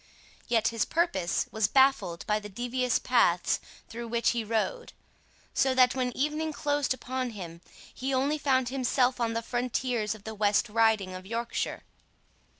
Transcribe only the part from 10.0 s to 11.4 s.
of the West Riding of